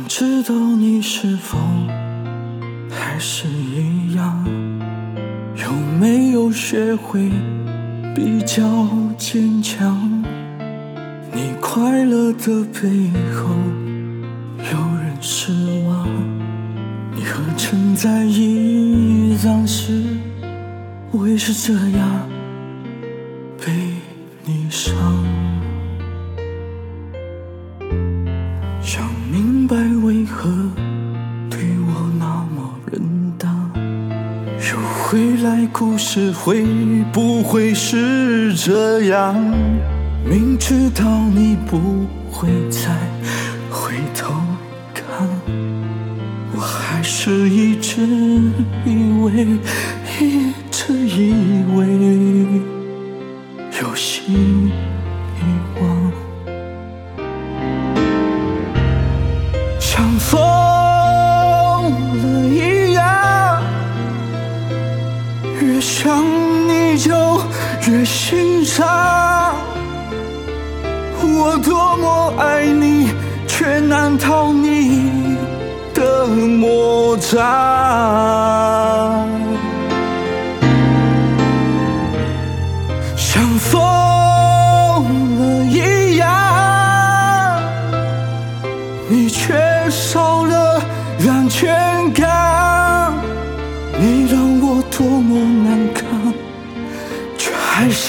[0.00, 1.58] 想知道你是否
[2.90, 4.46] 还是一样，
[5.56, 5.70] 有
[6.00, 7.28] 没有学会
[8.14, 8.62] 比较
[9.18, 10.24] 坚强？
[11.34, 13.50] 你快乐的背后
[14.58, 15.52] 有人失
[15.86, 16.08] 望，
[17.14, 20.02] 你何曾在意当时
[21.10, 22.26] 我也是这样
[29.70, 30.50] 白为何
[31.48, 33.00] 对我那么忍
[33.38, 33.70] 当，
[34.58, 36.64] 又回来故事会
[37.12, 39.32] 不会是这样？
[40.28, 42.90] 明知道你不会再
[43.70, 44.34] 回头
[44.92, 45.28] 看，
[46.52, 48.02] 我还是一直
[48.84, 49.46] 以为，
[60.00, 60.40] 像疯
[62.22, 63.62] 了一样，
[65.60, 66.24] 越想
[66.66, 67.38] 你就
[67.86, 69.54] 越心伤。
[71.22, 73.10] 我多么爱你，
[73.46, 75.36] 却难逃你
[75.92, 77.38] 的魔掌。
[83.18, 83.78] 像疯
[85.38, 85.99] 了一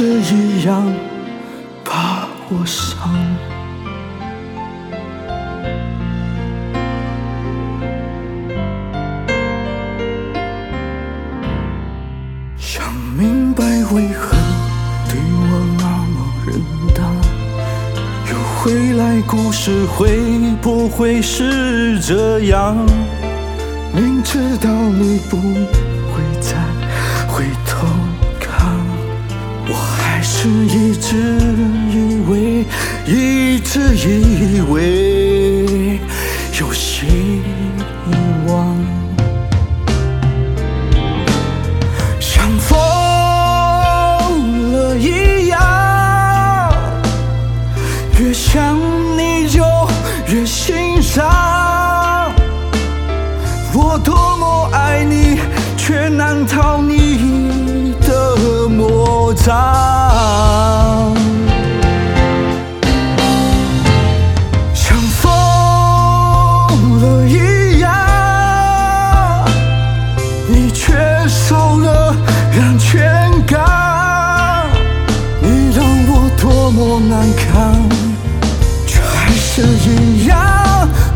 [0.01, 0.83] 是一样
[1.83, 3.07] 把我伤。
[12.57, 14.35] 想明白为何
[15.07, 16.59] 对我那么忍
[16.95, 16.99] 当。
[18.27, 20.17] 又回来，故事会
[20.63, 22.75] 不会是这样？
[23.93, 26.55] 明知道你不会再
[27.27, 27.70] 回头，
[30.43, 31.15] 是一直
[31.91, 31.95] 以
[32.27, 32.65] 为，
[33.05, 35.99] 一直以为
[36.59, 37.43] 有希
[38.47, 38.75] 望。
[42.19, 42.73] 像疯
[44.71, 46.73] 了一样，
[48.19, 48.79] 越想
[49.15, 49.63] 你就
[50.27, 52.33] 越心伤。
[53.75, 55.39] 我多么爱你，
[55.77, 56.81] 却难逃
[77.21, 77.77] 么难堪，
[78.87, 80.35] 却还是一样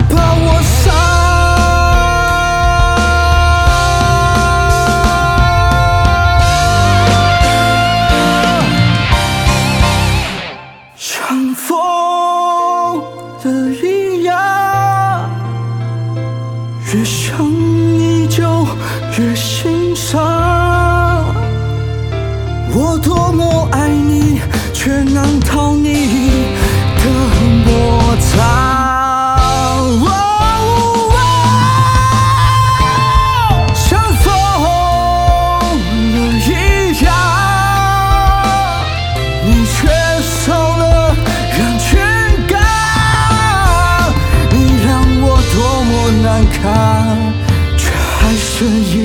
[0.08, 0.94] 把我伤。
[10.96, 11.76] 像疯
[13.44, 13.46] 了
[13.84, 14.34] 一样，
[16.94, 18.44] 越想你就
[19.18, 21.26] 越心伤。
[22.78, 24.40] 我多么爱你，
[24.78, 25.94] 却难逃你
[26.98, 27.04] 的
[27.66, 28.28] 摩擦，
[33.74, 34.24] 像疯
[36.12, 36.50] 了一
[37.04, 37.08] 样，
[39.46, 39.74] 你缺
[40.22, 40.44] 少
[40.78, 40.84] 了
[41.54, 41.88] 安全
[42.46, 42.54] 感，
[44.52, 44.56] 你
[44.86, 44.90] 让
[45.22, 45.26] 我
[45.56, 46.64] 多么难堪，
[47.78, 47.84] 却
[48.20, 49.05] 还是一。